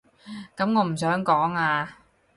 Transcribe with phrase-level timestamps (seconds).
[0.57, 1.99] 噉我唔想講啊